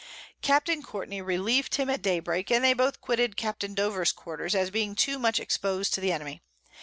[0.41, 0.67] Capt.
[0.83, 3.59] Courtney relieved him at Day break, and they both quitted Capt.
[3.75, 6.41] Dover's Quarters, as being too much expos'd to the Enemy.